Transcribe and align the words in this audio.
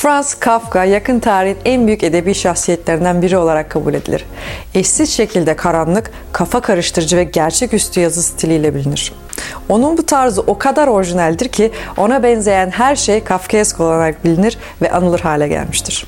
Franz 0.00 0.34
Kafka 0.34 0.84
yakın 0.84 1.20
tarihin 1.20 1.58
en 1.64 1.86
büyük 1.86 2.04
edebi 2.04 2.34
şahsiyetlerinden 2.34 3.22
biri 3.22 3.36
olarak 3.36 3.70
kabul 3.70 3.94
edilir. 3.94 4.26
Eşsiz 4.74 5.10
şekilde 5.12 5.56
karanlık, 5.56 6.10
kafa 6.32 6.60
karıştırıcı 6.60 7.16
ve 7.16 7.24
gerçeküstü 7.24 8.00
yazı 8.00 8.22
stiliyle 8.22 8.74
bilinir. 8.74 9.12
Onun 9.68 9.98
bu 9.98 10.06
tarzı 10.06 10.40
o 10.40 10.58
kadar 10.58 10.88
orijinaldir 10.88 11.48
ki 11.48 11.72
ona 11.96 12.22
benzeyen 12.22 12.70
her 12.70 12.96
şey 12.96 13.24
Kafkaesk 13.24 13.80
olarak 13.80 14.24
bilinir 14.24 14.58
ve 14.82 14.92
anılır 14.92 15.20
hale 15.20 15.48
gelmiştir. 15.48 16.06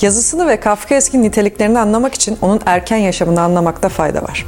Yazısını 0.00 0.48
ve 0.48 0.60
Kafkaesk'in 0.60 1.22
niteliklerini 1.22 1.78
anlamak 1.78 2.14
için 2.14 2.38
onun 2.42 2.60
erken 2.66 2.96
yaşamını 2.96 3.40
anlamakta 3.40 3.88
fayda 3.88 4.22
var. 4.22 4.46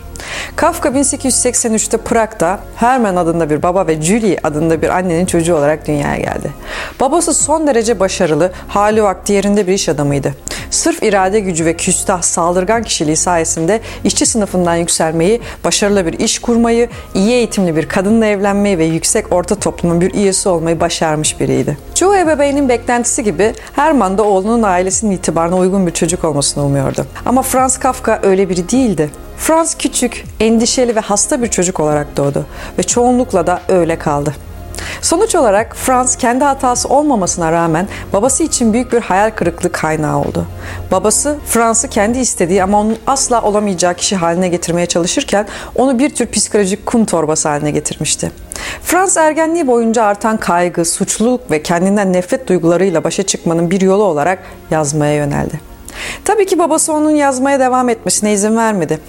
Kafka 0.57 0.89
1883'te 0.89 1.97
Prag'da 1.97 2.61
Hermann 2.77 3.17
adında 3.17 3.51
bir 3.51 3.63
baba 3.63 3.87
ve 3.87 4.03
Julie 4.03 4.39
adında 4.43 4.83
bir 4.83 4.89
annenin 4.89 5.27
çocuğu 5.27 5.55
olarak 5.55 5.87
dünyaya 5.87 6.17
geldi. 6.17 6.53
Babası 7.01 7.35
son 7.35 7.67
derece 7.67 8.01
başarılı, 8.01 8.53
hali 8.69 9.03
vakti 9.03 9.33
yerinde 9.33 9.67
bir 9.67 9.73
iş 9.73 9.89
adamıydı. 9.89 10.35
Sırf 10.71 11.03
irade 11.03 11.41
gücü 11.41 11.65
ve 11.65 11.77
küstah, 11.77 12.23
saldırgan 12.23 12.83
kişiliği 12.83 13.17
sayesinde 13.17 13.81
işçi 14.05 14.27
sınıfından 14.27 14.77
yükselmeyi, 14.77 15.41
başarılı 15.65 16.07
bir 16.07 16.19
iş 16.19 16.39
kurmayı, 16.39 16.89
iyi 17.15 17.33
eğitimli 17.33 17.77
bir 17.77 17.89
kadınla 17.89 18.27
evlenmeyi 18.27 18.79
ve 18.79 18.85
yüksek 18.85 19.33
orta 19.33 19.55
toplumun 19.55 20.01
bir 20.01 20.15
üyesi 20.15 20.49
olmayı 20.49 20.81
başarmış 20.81 21.41
biriydi. 21.41 21.79
Çoğu 21.95 22.17
ebeveynin 22.17 22.69
beklentisi 22.69 23.25
gibi 23.25 23.53
Hermann 23.73 24.19
da 24.19 24.23
oğlunun 24.23 24.63
ailesinin 24.63 25.11
itibarına 25.11 25.57
uygun 25.57 25.87
bir 25.87 25.93
çocuk 25.93 26.25
olmasını 26.25 26.65
umuyordu. 26.65 27.07
Ama 27.27 27.43
Franz 27.43 27.79
Kafka 27.79 28.21
öyle 28.23 28.49
biri 28.49 28.69
değildi. 28.69 29.11
Franz 29.37 29.75
küçük, 29.79 30.25
endişeli 30.45 30.97
ve 30.97 31.01
hasta 31.01 31.43
bir 31.43 31.49
çocuk 31.49 31.81
olarak 31.81 32.17
doğdu 32.17 32.47
ve 32.79 32.83
çoğunlukla 32.83 33.47
da 33.47 33.61
öyle 33.69 33.99
kaldı. 33.99 34.35
Sonuç 35.03 35.35
olarak 35.35 35.77
Franz 35.77 36.17
kendi 36.17 36.45
hatası 36.45 36.89
olmamasına 36.89 37.53
rağmen 37.53 37.89
babası 38.13 38.43
için 38.43 38.73
büyük 38.73 38.93
bir 38.93 39.01
hayal 39.01 39.31
kırıklığı 39.31 39.73
kaynağı 39.73 40.19
oldu. 40.19 40.47
Babası 40.91 41.39
Franz'ı 41.47 41.89
kendi 41.89 42.19
istediği 42.19 42.63
ama 42.63 42.81
onun 42.81 42.97
asla 43.07 43.43
olamayacağı 43.43 43.95
kişi 43.95 44.17
haline 44.17 44.49
getirmeye 44.49 44.87
çalışırken 44.87 45.47
onu 45.75 45.99
bir 45.99 46.11
tür 46.11 46.27
psikolojik 46.27 46.87
kum 46.87 47.05
torbası 47.05 47.49
haline 47.49 47.71
getirmişti. 47.71 48.33
Franz 48.83 49.17
ergenliği 49.17 49.67
boyunca 49.67 50.05
artan 50.05 50.37
kaygı, 50.37 50.85
suçluluk 50.85 51.51
ve 51.51 51.63
kendinden 51.63 52.13
nefret 52.13 52.49
duygularıyla 52.49 53.05
başa 53.05 53.23
çıkmanın 53.23 53.71
bir 53.71 53.81
yolu 53.81 54.05
olarak 54.05 54.39
yazmaya 54.71 55.15
yöneldi. 55.15 55.74
Tabii 56.25 56.47
ki 56.47 56.59
babası 56.59 56.93
onun 56.93 57.11
yazmaya 57.11 57.61
devam 57.61 57.89
etmesine 57.89 58.33
izin 58.33 58.57
vermedi 58.57 59.01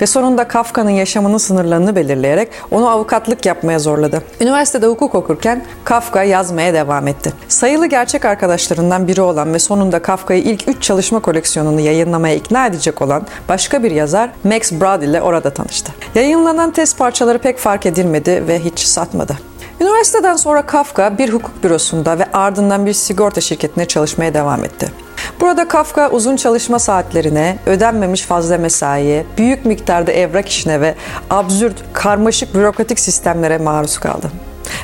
ve 0.00 0.06
sonunda 0.06 0.48
Kafka'nın 0.48 0.90
yaşamının 0.90 1.38
sınırlarını 1.38 1.96
belirleyerek 1.96 2.48
onu 2.70 2.88
avukatlık 2.88 3.46
yapmaya 3.46 3.78
zorladı. 3.78 4.22
Üniversitede 4.40 4.86
hukuk 4.86 5.14
okurken 5.14 5.64
Kafka 5.84 6.22
yazmaya 6.22 6.74
devam 6.74 7.08
etti. 7.08 7.32
Sayılı 7.48 7.86
gerçek 7.86 8.24
arkadaşlarından 8.24 9.08
biri 9.08 9.20
olan 9.20 9.54
ve 9.54 9.58
sonunda 9.58 10.02
Kafka'yı 10.02 10.42
ilk 10.42 10.68
3 10.68 10.82
çalışma 10.82 11.20
koleksiyonunu 11.20 11.80
yayınlamaya 11.80 12.34
ikna 12.34 12.66
edecek 12.66 13.02
olan 13.02 13.26
başka 13.48 13.82
bir 13.82 13.90
yazar 13.90 14.30
Max 14.44 14.72
Brad 14.72 15.02
ile 15.02 15.22
orada 15.22 15.50
tanıştı. 15.50 15.92
Yayınlanan 16.14 16.70
test 16.70 16.98
parçaları 16.98 17.38
pek 17.38 17.58
fark 17.58 17.86
edilmedi 17.86 18.44
ve 18.48 18.60
hiç 18.60 18.78
satmadı. 18.78 19.38
Üniversiteden 19.80 20.36
sonra 20.36 20.66
Kafka 20.66 21.18
bir 21.18 21.32
hukuk 21.32 21.64
bürosunda 21.64 22.18
ve 22.18 22.24
ardından 22.32 22.86
bir 22.86 22.92
sigorta 22.92 23.40
şirketine 23.40 23.84
çalışmaya 23.84 24.34
devam 24.34 24.64
etti. 24.64 25.03
Burada 25.44 25.68
Kafka 25.68 26.10
uzun 26.10 26.36
çalışma 26.36 26.78
saatlerine, 26.78 27.58
ödenmemiş 27.66 28.22
fazla 28.22 28.58
mesaiye, 28.58 29.24
büyük 29.38 29.64
miktarda 29.64 30.12
evrak 30.12 30.48
işine 30.48 30.80
ve 30.80 30.94
absürt, 31.30 31.74
karmaşık 31.92 32.54
bürokratik 32.54 33.00
sistemlere 33.00 33.58
maruz 33.58 33.98
kaldı. 33.98 34.30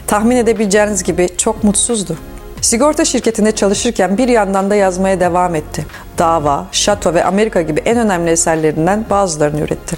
Tahmin 0.07 0.37
edebileceğiniz 0.37 1.03
gibi 1.03 1.29
çok 1.37 1.65
mutsuzdu. 1.65 2.17
Sigorta 2.61 3.05
şirketinde 3.05 3.53
çalışırken 3.53 4.19
bir 4.19 4.29
yandan 4.29 4.71
da 4.71 4.75
yazmaya 4.75 5.21
devam 5.21 5.55
etti. 5.55 5.87
Dava, 6.19 6.67
Şato 6.73 7.15
ve 7.15 7.25
Amerika 7.25 7.63
gibi 7.63 7.81
en 7.81 7.99
önemli 7.99 8.31
eserlerinden 8.31 9.05
bazılarını 9.11 9.61
üretti. 9.61 9.97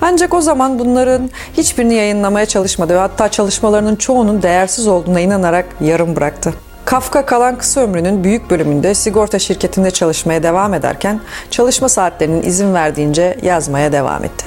Ancak 0.00 0.34
o 0.34 0.40
zaman 0.40 0.78
bunların 0.78 1.30
hiçbirini 1.56 1.94
yayınlamaya 1.94 2.46
çalışmadı 2.46 2.94
ve 2.94 2.98
hatta 2.98 3.28
çalışmalarının 3.28 3.96
çoğunun 3.96 4.42
değersiz 4.42 4.86
olduğuna 4.86 5.20
inanarak 5.20 5.66
yarım 5.80 6.16
bıraktı. 6.16 6.54
Kafka 6.88 7.26
kalan 7.26 7.58
kısa 7.58 7.80
ömrünün 7.80 8.24
büyük 8.24 8.50
bölümünde 8.50 8.94
sigorta 8.94 9.38
şirketinde 9.38 9.90
çalışmaya 9.90 10.42
devam 10.42 10.74
ederken 10.74 11.20
çalışma 11.50 11.88
saatlerinin 11.88 12.42
izin 12.42 12.74
verdiğince 12.74 13.38
yazmaya 13.42 13.92
devam 13.92 14.24
etti. 14.24 14.44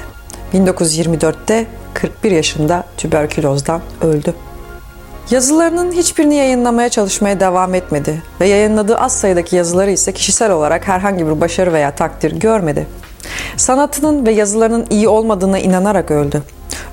1924'te 0.54 1.68
41 1.94 2.32
yaşında 2.32 2.84
tüberkülozdan 2.98 3.82
öldü. 4.02 4.34
Yazılarının 5.32 5.92
hiçbirini 5.92 6.36
yayınlamaya 6.36 6.90
çalışmaya 6.90 7.40
devam 7.40 7.76
etmedi 7.76 8.24
ve 8.42 8.48
yayınladığı 8.48 8.98
az 8.98 9.20
sayıdaki 9.20 9.56
yazıları 9.56 9.92
ise 9.92 10.12
kişisel 10.12 10.52
olarak 10.52 10.88
herhangi 10.88 11.28
bir 11.28 11.42
başarı 11.42 11.74
veya 11.74 11.96
takdir 11.96 12.32
görmedi. 12.32 12.88
Sanatının 13.58 14.26
ve 14.26 14.32
yazılarının 14.32 14.86
iyi 14.90 15.08
olmadığına 15.08 15.60
inanarak 15.60 16.12
öldü. 16.12 16.44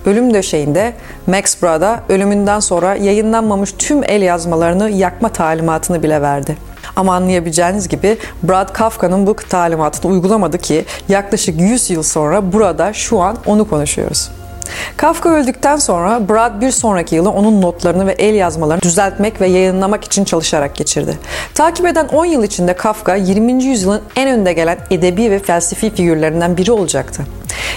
Ölüm 0.07 0.35
döşeğinde 0.35 0.95
Max 1.27 1.63
Brada 1.63 2.01
ölümünden 2.09 2.61
sonra 2.61 2.95
yayınlanmamış 2.95 3.75
tüm 3.79 4.05
el 4.05 4.23
yazmalarını 4.23 4.91
yakma 4.91 5.29
talimatını 5.29 6.03
bile 6.03 6.23
verdi. 6.23 6.57
Ama 6.97 7.15
anlayabileceğiniz 7.15 7.89
gibi 7.89 8.19
Brad 8.43 8.73
Kafka'nın 8.73 9.27
bu 9.27 9.37
talimatını 9.37 10.13
uygulamadı 10.13 10.59
ki 10.59 10.85
yaklaşık 11.09 11.61
100 11.61 11.91
yıl 11.91 12.03
sonra 12.03 12.53
burada 12.53 12.93
şu 12.93 13.21
an 13.21 13.37
onu 13.47 13.69
konuşuyoruz. 13.69 14.31
Kafka 14.97 15.31
öldükten 15.31 15.77
sonra 15.77 16.29
Brad 16.29 16.61
bir 16.61 16.71
sonraki 16.71 17.15
yılı 17.15 17.31
onun 17.31 17.63
notlarını 17.63 18.07
ve 18.07 18.13
el 18.13 18.35
yazmalarını 18.35 18.83
düzeltmek 18.83 19.41
ve 19.41 19.47
yayınlamak 19.47 20.05
için 20.05 20.25
çalışarak 20.25 20.77
geçirdi. 20.77 21.19
Takip 21.55 21.87
eden 21.87 22.09
10 22.09 22.25
yıl 22.25 22.45
içinde 22.45 22.73
Kafka 22.73 23.15
20. 23.15 23.65
yüzyılın 23.65 24.03
en 24.17 24.29
önde 24.29 24.53
gelen 24.53 24.79
edebi 24.91 25.31
ve 25.31 25.39
felsefi 25.39 25.91
figürlerinden 25.91 26.57
biri 26.57 26.73
olacaktı. 26.73 27.23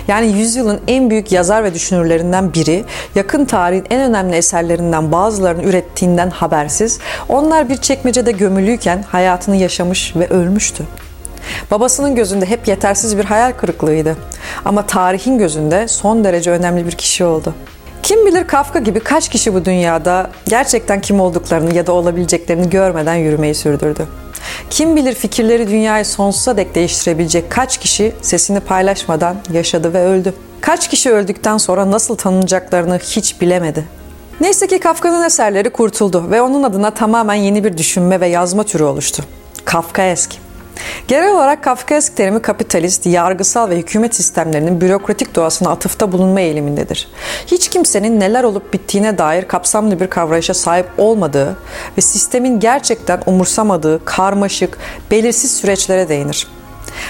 Yani 0.07 0.27
yüzyılın 0.27 0.79
en 0.87 1.09
büyük 1.09 1.31
yazar 1.31 1.63
ve 1.63 1.73
düşünürlerinden 1.73 2.53
biri, 2.53 2.85
yakın 3.15 3.45
tarihin 3.45 3.85
en 3.89 4.01
önemli 4.01 4.35
eserlerinden 4.35 5.11
bazılarını 5.11 5.63
ürettiğinden 5.63 6.29
habersiz, 6.29 6.99
onlar 7.29 7.69
bir 7.69 7.77
çekmecede 7.77 8.31
gömülüyken 8.31 9.03
hayatını 9.11 9.55
yaşamış 9.55 10.15
ve 10.15 10.27
ölmüştü. 10.27 10.83
Babasının 11.71 12.15
gözünde 12.15 12.45
hep 12.45 12.67
yetersiz 12.67 13.17
bir 13.17 13.25
hayal 13.25 13.51
kırıklığıydı. 13.51 14.17
Ama 14.65 14.87
tarihin 14.87 15.37
gözünde 15.37 15.87
son 15.87 16.23
derece 16.23 16.51
önemli 16.51 16.85
bir 16.85 16.91
kişi 16.91 17.25
oldu. 17.25 17.53
Kim 18.03 18.25
bilir 18.25 18.47
Kafka 18.47 18.79
gibi 18.79 18.99
kaç 18.99 19.29
kişi 19.29 19.53
bu 19.53 19.65
dünyada 19.65 20.29
gerçekten 20.45 21.01
kim 21.01 21.19
olduklarını 21.19 21.73
ya 21.73 21.87
da 21.87 21.91
olabileceklerini 21.91 22.69
görmeden 22.69 23.15
yürümeyi 23.15 23.55
sürdürdü. 23.55 24.07
Kim 24.69 24.95
bilir 24.95 25.15
fikirleri 25.15 25.67
dünyayı 25.67 26.05
sonsuza 26.05 26.57
dek 26.57 26.75
değiştirebilecek 26.75 27.49
kaç 27.49 27.77
kişi 27.77 28.11
sesini 28.21 28.59
paylaşmadan 28.59 29.35
yaşadı 29.53 29.93
ve 29.93 30.03
öldü. 30.03 30.33
Kaç 30.61 30.89
kişi 30.89 31.11
öldükten 31.11 31.57
sonra 31.57 31.91
nasıl 31.91 32.15
tanınacaklarını 32.15 32.97
hiç 32.97 33.41
bilemedi. 33.41 33.85
Neyse 34.41 34.67
ki 34.67 34.79
Kafka'nın 34.79 35.23
eserleri 35.23 35.69
kurtuldu 35.69 36.31
ve 36.31 36.41
onun 36.41 36.63
adına 36.63 36.91
tamamen 36.91 37.33
yeni 37.33 37.63
bir 37.63 37.77
düşünme 37.77 38.19
ve 38.19 38.27
yazma 38.27 38.63
türü 38.63 38.83
oluştu. 38.83 39.23
Kafkaesk. 39.65 40.50
Genel 41.07 41.31
olarak 41.31 41.63
Kafkaesk 41.63 42.15
terimi 42.15 42.41
kapitalist, 42.41 43.05
yargısal 43.05 43.69
ve 43.69 43.77
hükümet 43.77 44.15
sistemlerinin 44.15 44.81
bürokratik 44.81 45.35
doğasına 45.35 45.69
atıfta 45.69 46.11
bulunma 46.11 46.41
eğilimindedir. 46.41 47.07
Hiç 47.47 47.69
kimsenin 47.69 48.19
neler 48.19 48.43
olup 48.43 48.73
bittiğine 48.73 49.17
dair 49.17 49.47
kapsamlı 49.47 49.99
bir 49.99 50.07
kavrayışa 50.07 50.53
sahip 50.53 50.87
olmadığı 50.97 51.57
ve 51.97 52.01
sistemin 52.01 52.59
gerçekten 52.59 53.21
umursamadığı 53.25 54.05
karmaşık, 54.05 54.77
belirsiz 55.11 55.57
süreçlere 55.57 56.09
değinir. 56.09 56.47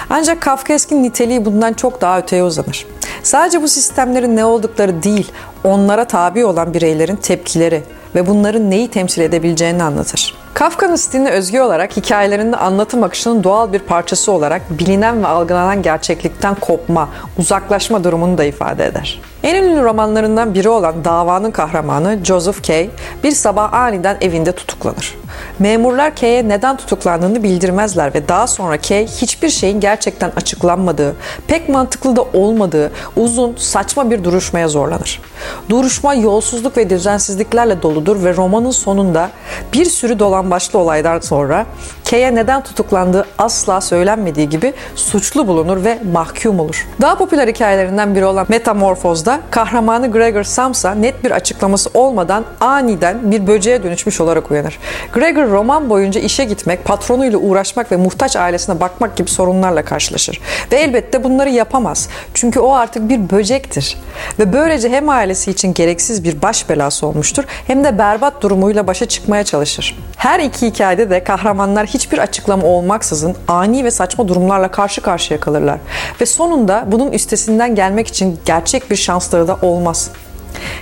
Ancak 0.10 0.42
Kafkaesk'in 0.42 1.04
niteliği 1.04 1.46
bundan 1.46 1.74
çok 1.74 2.02
daha 2.02 2.20
öteye 2.20 2.44
uzanır. 2.44 2.86
Sadece 3.24 3.62
bu 3.62 3.68
sistemlerin 3.68 4.36
ne 4.36 4.46
oldukları 4.46 5.04
değil, 5.04 5.32
onlara 5.64 6.06
tabi 6.06 6.46
olan 6.46 6.74
bireylerin 6.74 7.16
tepkileri 7.16 7.84
ve 8.16 8.28
bunların 8.28 8.70
neyi 8.70 8.88
temsil 8.88 9.22
edebileceğini 9.22 9.84
anlatır. 9.84 10.41
Kafka'nın 10.62 10.96
stiline 10.96 11.30
özgü 11.30 11.60
olarak 11.60 11.98
hikayelerinde 11.98 12.58
anlatım 12.58 13.04
akışının 13.04 13.44
doğal 13.44 13.74
bir 13.74 13.80
parçası 13.80 14.32
olarak 14.32 14.62
bilinen 14.70 15.24
ve 15.24 15.28
algılanan 15.28 15.82
gerçeklikten 15.82 16.56
kopma, 16.56 17.10
uzaklaşma 17.38 18.04
durumunu 18.04 18.38
da 18.38 18.44
ifade 18.44 18.86
eder. 18.86 19.22
En 19.44 19.56
ünlü 19.64 19.84
romanlarından 19.84 20.54
biri 20.54 20.70
olan 20.70 21.06
Davanın 21.06 21.52
kahramanı 21.52 22.20
Joseph 22.24 22.68
Kay 22.68 22.90
bir 23.24 23.32
sabah 23.32 23.74
aniden 23.74 24.18
evinde 24.22 24.52
tutuklanır. 24.52 25.18
Memurlar 25.60 26.16
Kay'e 26.16 26.50
neden 26.50 26.78
tutuklandığını 26.78 27.44
bildirmezler 27.44 28.14
ve 28.14 28.28
daha 28.28 28.48
sonra 28.48 28.78
Kay 28.78 29.08
hiçbir 29.08 29.50
şeyin 29.50 29.80
gerçekten 29.80 30.32
açıklanmadığı, 30.36 31.16
pek 31.48 31.70
mantıklı 31.70 32.16
da 32.16 32.22
olmadığı 32.34 32.92
uzun, 33.16 33.56
saçma 33.58 34.12
bir 34.12 34.24
duruşmaya 34.24 34.68
zorlanır. 34.68 35.22
Duruşma 35.70 36.14
yolsuzluk 36.14 36.78
ve 36.78 36.90
düzensizliklerle 36.90 37.82
doludur 37.82 38.24
ve 38.24 38.36
romanın 38.36 38.72
sonunda 38.72 39.30
bir 39.74 39.86
sürü 39.86 40.20
dolambaçlı 40.20 40.80
olaydan 40.80 41.20
sonra 41.20 41.66
K'ye 42.12 42.36
neden 42.36 42.64
tutuklandığı 42.64 43.26
asla 43.38 43.82
söylenmediği 43.82 44.50
gibi 44.50 44.74
suçlu 44.96 45.48
bulunur 45.48 45.84
ve 45.84 46.00
mahkum 46.14 46.60
olur. 46.60 46.88
Daha 47.02 47.18
popüler 47.18 47.48
hikayelerinden 47.48 48.16
biri 48.16 48.26
olan 48.26 48.46
Metamorfoz'da 48.50 49.40
kahramanı 49.52 50.12
Gregor 50.12 50.44
Samsa 50.44 50.92
net 50.92 51.24
bir 51.24 51.32
açıklaması 51.32 51.90
olmadan 51.94 52.46
aniden 52.62 53.32
bir 53.32 53.48
böceğe 53.48 53.84
dönüşmüş 53.84 54.22
olarak 54.22 54.52
uyanır. 54.52 54.80
Gregor 55.14 55.48
roman 55.48 55.90
boyunca 55.90 56.22
işe 56.22 56.44
gitmek, 56.44 56.86
patronuyla 56.86 57.40
uğraşmak 57.40 57.92
ve 57.92 57.98
muhtaç 57.98 58.36
ailesine 58.36 58.80
bakmak 58.80 59.16
gibi 59.16 59.30
sorunlarla 59.30 59.86
karşılaşır. 59.86 60.42
Ve 60.72 60.76
elbette 60.76 61.24
bunları 61.24 61.50
yapamaz. 61.50 62.10
Çünkü 62.34 62.60
o 62.60 62.74
artık 62.74 63.10
bir 63.10 63.30
böcektir. 63.30 63.98
Ve 64.40 64.54
böylece 64.54 64.90
hem 64.90 65.10
ailesi 65.10 65.52
için 65.52 65.74
gereksiz 65.74 66.24
bir 66.24 66.42
baş 66.42 66.70
belası 66.70 67.08
olmuştur 67.08 67.44
hem 67.68 67.84
de 67.84 67.98
berbat 67.98 68.42
durumuyla 68.42 68.88
başa 68.88 69.06
çıkmaya 69.06 69.44
çalışır. 69.44 69.98
Her 70.18 70.40
iki 70.40 70.68
hikayede 70.68 71.10
de 71.10 71.24
kahramanlar 71.24 71.88
hiçbir 72.02 72.18
açıklama 72.18 72.68
olmaksızın 72.68 73.36
ani 73.48 73.84
ve 73.84 73.92
saçma 73.92 74.28
durumlarla 74.28 74.72
karşı 74.72 75.02
karşıya 75.02 75.40
kalırlar. 75.40 75.80
Ve 76.22 76.26
sonunda 76.26 76.84
bunun 76.88 77.12
üstesinden 77.12 77.76
gelmek 77.76 78.08
için 78.08 78.40
gerçek 78.46 78.92
bir 78.92 78.96
şansları 78.96 79.48
da 79.48 79.58
olmaz. 79.62 80.10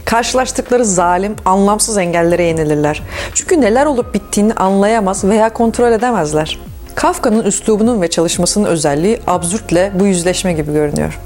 Karşılaştıkları 0.05 0.85
zalim, 0.85 1.35
anlamsız 1.45 1.97
engellere 1.97 2.43
yenilirler. 2.43 3.03
Çünkü 3.33 3.61
neler 3.61 3.85
olup 3.85 4.13
bittiğini 4.13 4.53
anlayamaz 4.53 5.23
veya 5.23 5.49
kontrol 5.53 5.91
edemezler. 5.91 6.59
Kafka'nın 6.95 7.43
üslubunun 7.43 8.01
ve 8.01 8.09
çalışmasının 8.09 8.65
özelliği 8.65 9.19
absürtle 9.27 9.91
bu 9.95 10.05
yüzleşme 10.05 10.53
gibi 10.53 10.73
görünüyor. 10.73 11.19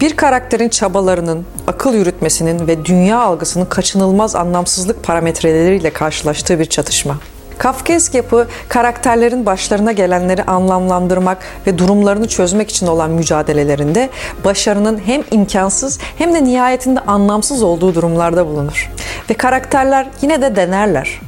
Bir 0.00 0.16
karakterin 0.16 0.68
çabalarının, 0.68 1.46
akıl 1.66 1.94
yürütmesinin 1.94 2.66
ve 2.66 2.84
dünya 2.84 3.18
algısının 3.18 3.64
kaçınılmaz 3.64 4.36
anlamsızlık 4.36 5.04
parametreleriyle 5.04 5.90
karşılaştığı 5.90 6.58
bir 6.58 6.64
çatışma. 6.64 7.16
Kafkaesk 7.58 8.14
yapı 8.14 8.48
karakterlerin 8.68 9.46
başlarına 9.46 9.92
gelenleri 9.92 10.44
anlamlandırmak 10.44 11.38
ve 11.66 11.78
durumlarını 11.78 12.28
çözmek 12.28 12.70
için 12.70 12.86
olan 12.86 13.10
mücadelelerinde 13.10 14.10
başarının 14.44 15.00
hem 15.06 15.22
imkansız 15.30 15.98
hem 16.18 16.34
de 16.34 16.44
nihayetinde 16.44 17.00
anlamsız 17.00 17.62
olduğu 17.62 17.94
durumlarda 17.94 18.46
bulunur. 18.46 18.90
Ve 19.30 19.34
karakterler 19.34 20.06
yine 20.22 20.42
de 20.42 20.56
denerler. 20.56 21.20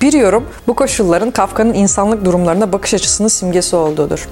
Bir 0.00 0.12
yorum 0.12 0.48
bu 0.66 0.74
koşulların 0.74 1.30
Kafka'nın 1.30 1.74
insanlık 1.74 2.24
durumlarına 2.24 2.72
bakış 2.72 2.94
açısının 2.94 3.28
simgesi 3.28 3.76
olduğudur 3.76 4.28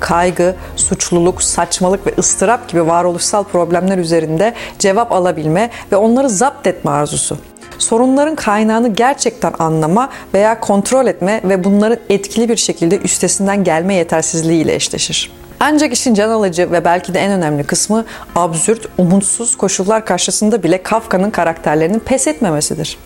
kaygı, 0.00 0.54
suçluluk, 0.76 1.42
saçmalık 1.42 2.06
ve 2.06 2.14
ıstırap 2.18 2.68
gibi 2.68 2.86
varoluşsal 2.86 3.44
problemler 3.44 3.98
üzerinde 3.98 4.54
cevap 4.78 5.12
alabilme 5.12 5.70
ve 5.92 5.96
onları 5.96 6.30
zapt 6.30 6.66
etme 6.66 6.90
arzusu. 6.90 7.38
Sorunların 7.78 8.34
kaynağını 8.34 8.88
gerçekten 8.88 9.52
anlama 9.58 10.08
veya 10.34 10.60
kontrol 10.60 11.06
etme 11.06 11.40
ve 11.44 11.64
bunların 11.64 11.98
etkili 12.10 12.48
bir 12.48 12.56
şekilde 12.56 12.98
üstesinden 12.98 13.64
gelme 13.64 13.94
yetersizliği 13.94 14.64
ile 14.64 14.74
eşleşir. 14.74 15.32
Ancak 15.60 15.92
işin 15.92 16.14
can 16.14 16.28
alıcı 16.30 16.72
ve 16.72 16.84
belki 16.84 17.14
de 17.14 17.20
en 17.20 17.30
önemli 17.30 17.64
kısmı 17.64 18.04
absürt, 18.34 18.88
umutsuz 18.98 19.56
koşullar 19.56 20.04
karşısında 20.04 20.62
bile 20.62 20.82
Kafka'nın 20.82 21.30
karakterlerinin 21.30 21.98
pes 21.98 22.26
etmemesidir. 22.26 22.98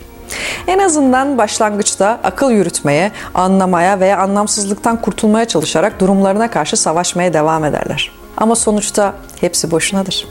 En 0.66 0.78
azından 0.78 1.38
başlangıçta 1.38 2.20
akıl 2.24 2.50
yürütmeye, 2.50 3.12
anlamaya 3.34 4.00
veya 4.00 4.18
anlamsızlıktan 4.18 5.00
kurtulmaya 5.00 5.44
çalışarak 5.44 6.00
durumlarına 6.00 6.50
karşı 6.50 6.76
savaşmaya 6.76 7.32
devam 7.32 7.64
ederler. 7.64 8.12
Ama 8.36 8.56
sonuçta 8.56 9.14
hepsi 9.40 9.70
boşunadır. 9.70 10.26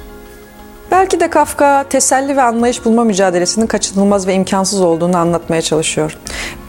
Belki 0.91 1.19
de 1.19 1.29
Kafka 1.29 1.85
teselli 1.89 2.37
ve 2.37 2.41
anlayış 2.41 2.85
bulma 2.85 3.03
mücadelesinin 3.03 3.67
kaçınılmaz 3.67 4.27
ve 4.27 4.33
imkansız 4.33 4.81
olduğunu 4.81 5.17
anlatmaya 5.17 5.61
çalışıyor. 5.61 6.17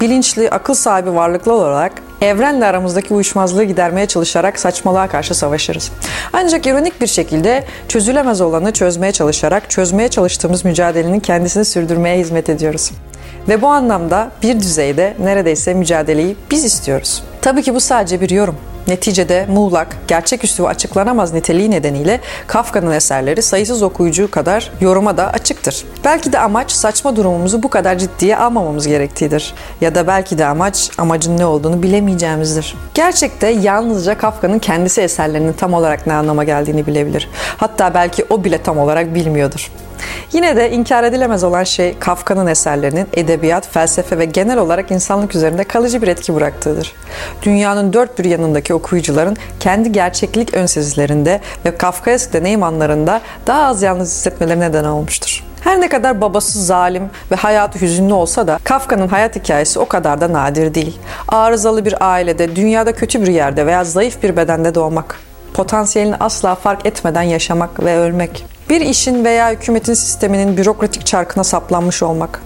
Bilinçli, 0.01 0.51
akıl 0.51 0.75
sahibi 0.75 1.15
varlıklar 1.15 1.53
olarak 1.53 1.93
evrenle 2.21 2.67
aramızdaki 2.67 3.15
uyuşmazlığı 3.15 3.65
gidermeye 3.65 4.07
çalışarak 4.07 4.59
saçmalığa 4.59 5.09
karşı 5.09 5.35
savaşırız. 5.35 5.91
Ancak 6.33 6.67
ironik 6.67 7.01
bir 7.01 7.07
şekilde 7.07 7.65
çözülemez 7.89 8.41
olanı 8.41 8.73
çözmeye 8.73 9.13
çalışarak 9.13 9.71
çözmeye 9.71 10.09
çalıştığımız 10.09 10.65
mücadelenin 10.65 11.21
kendisini 11.21 11.65
sürdürmeye 11.65 12.19
hizmet 12.19 12.49
ediyoruz. 12.49 12.91
Ve 13.49 13.63
bu 13.63 13.67
anlamda 13.67 14.31
bir 14.43 14.61
düzeyde 14.61 15.15
neredeyse 15.19 15.75
mücadeleyi 15.75 16.37
biz 16.51 16.65
istiyoruz. 16.65 17.23
Tabii 17.43 17.63
ki 17.63 17.75
bu 17.75 17.81
sadece 17.81 18.21
bir 18.21 18.31
yorum. 18.31 18.57
Neticede 18.89 19.47
muğlak, 19.49 19.97
gerçeküstü 20.09 20.63
ve 20.63 20.69
açıklanamaz 20.69 21.33
niteliği 21.33 21.71
nedeniyle 21.71 22.21
Kafka'nın 22.47 22.93
eserleri 22.93 23.43
sayısız 23.43 23.83
okuyucu 23.83 24.31
kadar 24.31 24.71
yoruma 24.81 25.17
da 25.17 25.31
açıktır. 25.31 25.85
Belki 26.05 26.33
de 26.33 26.39
amaç 26.39 26.73
saçma 26.73 27.17
durumumuzu 27.17 27.63
bu 27.63 27.71
kadar 27.71 27.99
ciddiye 27.99 28.37
almamamız 28.37 28.87
gerektiğidir. 28.87 29.55
Ya 29.81 29.95
da 29.95 30.07
belki 30.07 30.39
de 30.39 30.47
amaç 30.47 30.91
amacın 30.99 31.39
ne 31.39 31.47
olduğunu 31.47 31.83
bilemeyeceğimizdir. 31.83 32.77
Gerçekte 32.95 33.49
yalnızca 33.49 34.19
Kafka'nın 34.19 34.59
kendisi 34.59 35.01
eserlerinin 35.01 35.53
tam 35.53 35.75
olarak 35.75 36.07
ne 36.07 36.13
anlama 36.13 36.45
geldiğini 36.45 36.87
bilebilir. 36.87 37.29
Hatta 37.57 37.95
belki 37.95 38.25
o 38.31 38.45
bile 38.45 38.63
tam 38.63 38.79
olarak 38.79 39.15
bilmiyordur. 39.15 39.71
Yine 40.33 40.57
de 40.57 40.71
inkar 40.71 41.05
edilemez 41.05 41.45
olan 41.45 41.65
şey 41.65 41.99
Kafka'nın 41.99 42.47
eserlerinin 42.47 43.09
edebiyat, 43.15 43.69
felsefe 43.69 44.19
ve 44.19 44.25
genel 44.25 44.59
olarak 44.59 44.91
insanlık 44.91 45.35
üzerinde 45.35 45.65
kalıcı 45.65 46.03
bir 46.03 46.09
etki 46.09 46.35
bıraktığıdır. 46.35 46.93
Dünyanın 47.43 47.93
dört 47.93 48.19
bir 48.19 48.25
yanındaki 48.25 48.75
okuyucuların 48.81 49.37
kendi 49.61 49.93
gerçeklik 49.93 50.55
önsezilerinde 50.55 51.41
ve 51.65 51.77
Kafkaesk 51.77 52.33
deneyim 52.33 52.63
anlarında 52.63 53.21
daha 53.47 53.67
az 53.67 53.83
yalnız 53.83 54.09
hissetmelerine 54.09 54.69
neden 54.69 54.85
olmuştur. 54.85 55.45
Her 55.61 55.81
ne 55.81 55.89
kadar 55.89 56.21
babası 56.21 56.65
zalim 56.65 57.11
ve 57.31 57.37
hayatı 57.37 57.79
hüzünlü 57.81 58.13
olsa 58.13 58.47
da 58.47 58.59
Kafka'nın 58.65 59.09
hayat 59.09 59.37
hikayesi 59.37 59.79
o 59.79 59.89
kadar 59.89 60.21
da 60.21 60.33
nadir 60.33 60.75
değil. 60.75 60.99
Arızalı 61.29 61.85
bir 61.85 61.95
ailede, 62.13 62.57
dünyada 62.57 62.93
kötü 62.93 63.23
bir 63.23 63.27
yerde 63.27 63.67
veya 63.67 63.85
zayıf 63.85 64.23
bir 64.23 64.37
bedende 64.37 64.75
doğmak, 64.75 65.21
potansiyelini 65.55 66.17
asla 66.21 66.55
fark 66.55 66.87
etmeden 66.87 67.23
yaşamak 67.23 67.85
ve 67.85 67.97
ölmek. 67.97 68.47
Bir 68.71 68.81
işin 68.81 69.25
veya 69.25 69.51
hükümetin 69.51 69.95
sisteminin 69.95 70.57
bürokratik 70.57 71.07
çarkına 71.07 71.45
saplanmış 71.45 72.03
olmak. 72.03 72.43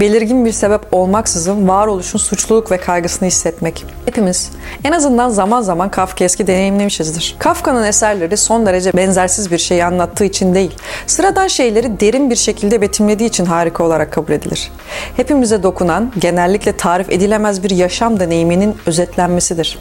Belirgin 0.00 0.44
bir 0.44 0.52
sebep 0.52 0.80
olmaksızın 0.92 1.68
varoluşun 1.68 2.18
suçluluk 2.18 2.70
ve 2.70 2.76
kaygısını 2.76 3.28
hissetmek. 3.28 3.84
Hepimiz 4.06 4.50
en 4.84 4.92
azından 4.92 5.28
zaman 5.28 5.62
zaman 5.62 5.90
Kafkaeski 5.90 6.46
deneyimlemişizdir. 6.46 7.36
Kafka'nın 7.38 7.84
eserleri 7.84 8.36
son 8.36 8.66
derece 8.66 8.92
benzersiz 8.92 9.50
bir 9.50 9.58
şeyi 9.58 9.84
anlattığı 9.84 10.24
için 10.24 10.54
değil, 10.54 10.76
sıradan 11.06 11.46
şeyleri 11.46 12.00
derin 12.00 12.30
bir 12.30 12.36
şekilde 12.36 12.80
betimlediği 12.80 13.28
için 13.28 13.44
harika 13.44 13.84
olarak 13.84 14.12
kabul 14.12 14.32
edilir. 14.32 14.70
Hepimize 15.16 15.62
dokunan, 15.62 16.12
genellikle 16.18 16.76
tarif 16.76 17.10
edilemez 17.10 17.62
bir 17.62 17.70
yaşam 17.70 18.20
deneyiminin 18.20 18.76
özetlenmesidir. 18.86 19.78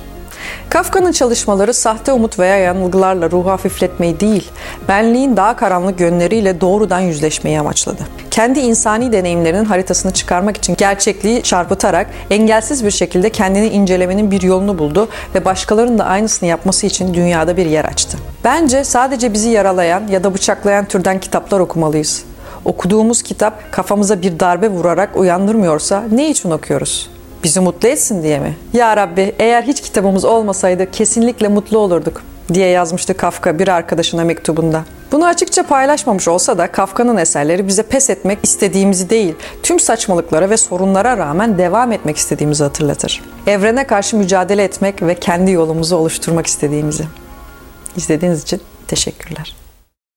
Kafka'nın 0.69 1.11
çalışmaları 1.11 1.73
sahte 1.73 2.11
umut 2.11 2.39
veya 2.39 2.57
yanılgılarla 2.57 3.31
ruhu 3.31 3.49
hafifletmeyi 3.49 4.19
değil, 4.19 4.51
benliğin 4.87 5.37
daha 5.37 5.55
karanlık 5.55 5.99
yönleriyle 5.99 6.61
doğrudan 6.61 6.99
yüzleşmeyi 6.99 7.59
amaçladı. 7.59 8.03
Kendi 8.31 8.59
insani 8.59 9.11
deneyimlerinin 9.11 9.65
haritasını 9.65 10.13
çıkarmak 10.13 10.57
için 10.57 10.75
gerçekliği 10.77 11.43
çarpıtarak 11.43 12.07
engelsiz 12.29 12.85
bir 12.85 12.91
şekilde 12.91 13.29
kendini 13.29 13.67
incelemenin 13.67 14.31
bir 14.31 14.41
yolunu 14.41 14.77
buldu 14.77 15.07
ve 15.35 15.45
başkalarının 15.45 15.99
da 15.99 16.05
aynısını 16.05 16.49
yapması 16.49 16.87
için 16.87 17.13
dünyada 17.13 17.57
bir 17.57 17.65
yer 17.65 17.85
açtı. 17.85 18.17
Bence 18.43 18.83
sadece 18.83 19.33
bizi 19.33 19.49
yaralayan 19.49 20.07
ya 20.07 20.23
da 20.23 20.33
bıçaklayan 20.33 20.85
türden 20.85 21.19
kitaplar 21.19 21.59
okumalıyız. 21.59 22.23
Okuduğumuz 22.65 23.21
kitap 23.21 23.71
kafamıza 23.71 24.21
bir 24.21 24.39
darbe 24.39 24.69
vurarak 24.69 25.17
uyandırmıyorsa 25.17 26.03
ne 26.11 26.29
için 26.29 26.51
okuyoruz? 26.51 27.09
Bizi 27.47 27.59
mutlu 27.59 27.87
etsin 27.87 28.23
diye 28.23 28.39
mi? 28.39 28.57
Ya 28.73 28.97
Rabbi 28.97 29.35
eğer 29.39 29.63
hiç 29.63 29.81
kitabımız 29.81 30.25
olmasaydı 30.25 30.91
kesinlikle 30.91 31.47
mutlu 31.47 31.77
olurduk 31.77 32.21
diye 32.53 32.67
yazmıştı 32.67 33.17
Kafka 33.17 33.59
bir 33.59 33.67
arkadaşına 33.67 34.23
mektubunda. 34.23 34.83
Bunu 35.11 35.25
açıkça 35.25 35.63
paylaşmamış 35.63 36.27
olsa 36.27 36.57
da 36.57 36.71
Kafka'nın 36.71 37.17
eserleri 37.17 37.67
bize 37.67 37.83
pes 37.83 38.09
etmek 38.09 38.39
istediğimizi 38.43 39.09
değil, 39.09 39.35
tüm 39.63 39.79
saçmalıklara 39.79 40.49
ve 40.49 40.57
sorunlara 40.57 41.17
rağmen 41.17 41.57
devam 41.57 41.91
etmek 41.91 42.17
istediğimizi 42.17 42.63
hatırlatır. 42.63 43.23
Evrene 43.47 43.87
karşı 43.87 44.17
mücadele 44.17 44.63
etmek 44.63 45.01
ve 45.01 45.15
kendi 45.15 45.51
yolumuzu 45.51 45.95
oluşturmak 45.95 46.47
istediğimizi. 46.47 47.03
İzlediğiniz 47.95 48.43
için 48.43 48.61
teşekkürler. 48.87 49.66